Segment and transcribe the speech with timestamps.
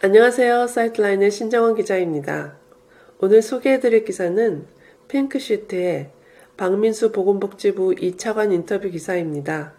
[0.00, 0.68] 안녕하세요.
[0.68, 2.56] 사이트라인의 신정원 기자입니다.
[3.18, 4.64] 오늘 소개해드릴 기사는
[5.08, 6.12] 핑크시트의
[6.56, 9.72] 박민수 보건복지부 2차관 인터뷰 기사입니다.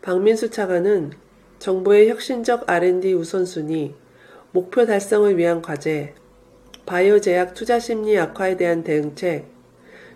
[0.00, 1.12] 박민수 차관은
[1.58, 3.94] 정부의 혁신적 R&D 우선순위,
[4.52, 6.14] 목표 달성을 위한 과제,
[6.86, 9.44] 바이오 제약 투자 심리 악화에 대한 대응책,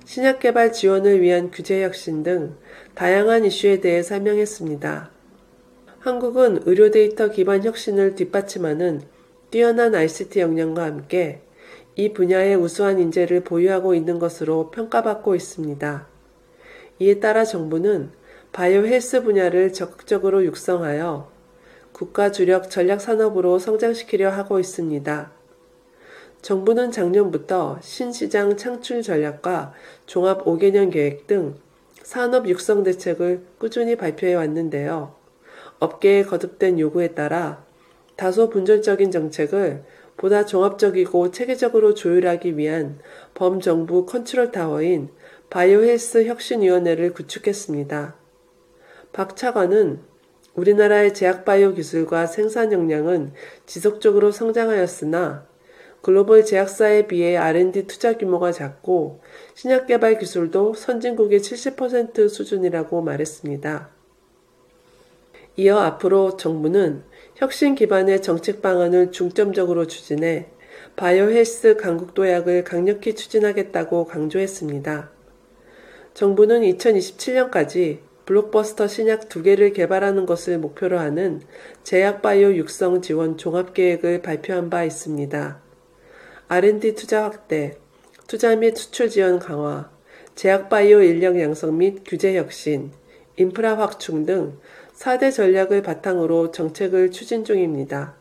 [0.06, 2.56] 신약 개발 지원을 위한 규제 혁신 등
[2.94, 5.11] 다양한 이슈에 대해 설명했습니다.
[6.02, 9.02] 한국은 의료 데이터 기반 혁신을 뒷받침하는
[9.52, 11.42] 뛰어난 ICT 역량과 함께
[11.94, 16.08] 이 분야의 우수한 인재를 보유하고 있는 것으로 평가받고 있습니다.
[16.98, 18.10] 이에 따라 정부는
[18.50, 21.30] 바이오 헬스 분야를 적극적으로 육성하여
[21.92, 25.30] 국가 주력 전략 산업으로 성장시키려 하고 있습니다.
[26.42, 29.72] 정부는 작년부터 신시장 창출 전략과
[30.06, 31.54] 종합 5개년 계획 등
[32.02, 35.21] 산업 육성 대책을 꾸준히 발표해 왔는데요.
[35.82, 37.66] 업계의 거듭된 요구에 따라
[38.14, 39.82] 다소 분절적인 정책을
[40.16, 43.00] 보다 종합적이고 체계적으로 조율하기 위한
[43.34, 45.08] 범정부 컨트롤 타워인
[45.50, 48.14] 바이오헬스 혁신위원회를 구축했습니다.
[49.12, 50.00] 박 차관은
[50.54, 53.32] 우리나라의 제약바이오 기술과 생산 역량은
[53.66, 55.48] 지속적으로 성장하였으나
[56.00, 59.20] 글로벌 제약사에 비해 R&D 투자 규모가 작고
[59.54, 64.01] 신약 개발 기술도 선진국의 70% 수준이라고 말했습니다.
[65.56, 67.02] 이어 앞으로 정부는
[67.34, 70.46] 혁신 기반의 정책 방안을 중점적으로 추진해
[70.96, 75.10] 바이오 헬스 강국 도약을 강력히 추진하겠다고 강조했습니다.
[76.14, 81.40] 정부는 2027년까지 블록버스터 신약 두 개를 개발하는 것을 목표로 하는
[81.82, 85.60] 제약 바이오 육성 지원 종합 계획을 발표한 바 있습니다.
[86.48, 87.78] R&D 투자 확대,
[88.28, 89.90] 투자 및 수출 지원 강화,
[90.34, 92.92] 제약 바이오 인력 양성 및 규제 혁신,
[93.36, 94.58] 인프라 확충 등
[94.94, 98.14] 4대 전략을 바탕으로 정책을 추진 중입니다.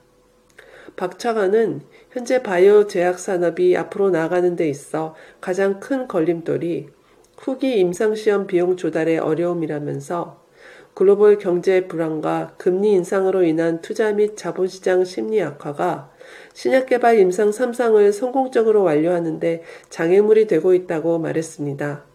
[0.96, 1.82] 박 차관은
[2.12, 6.90] 현재 바이오 제약 산업이 앞으로 나아가는 데 있어 가장 큰 걸림돌이
[7.38, 10.42] 후기 임상시험 비용 조달의 어려움이라면서
[10.94, 16.12] 글로벌 경제 불안과 금리 인상으로 인한 투자 및 자본시장 심리 악화가
[16.54, 22.11] 신약 개발 임상 3상을 성공적으로 완료하는데 장애물이 되고 있다고 말했습니다.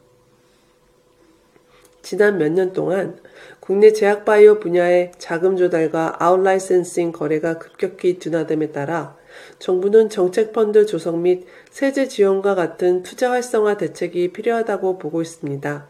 [2.06, 3.18] 지난 몇 년 동안
[3.58, 9.16] 국내 제약바이오 분야의 자금 조달과 아웃라이센싱 거래가 급격히 둔화됨에 따라
[9.58, 15.88] 정부는 정책펀드 조성 및 세제 지원과 같은 투자 활성화 대책이 필요하다고 보고 있습니다.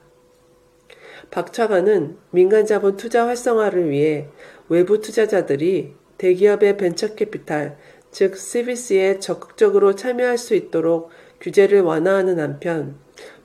[1.30, 4.28] 박 차관은 민간 자본 투자 활성화를 위해
[4.70, 7.76] 외부 투자자들이 대기업의 벤처캐피탈,
[8.10, 11.10] 즉 CVC에 적극적으로 참여할 수 있도록
[11.42, 12.96] 규제를 완화하는 한편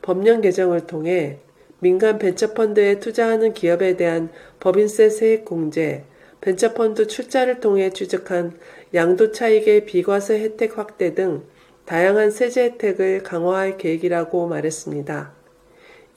[0.01, 1.41] 법령 개정을 통해
[1.81, 6.05] 민간 벤처펀드에 투자하는 기업에 대한 법인세 세액 공제,
[6.39, 8.53] 벤처펀드 출자를 통해 취득한
[8.93, 11.43] 양도 차익의 비과세 혜택 확대 등
[11.85, 15.33] 다양한 세제 혜택을 강화할 계획이라고 말했습니다.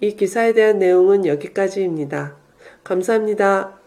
[0.00, 2.36] 이 기사에 대한 내용은 여기까지입니다.
[2.84, 3.83] 감사합니다.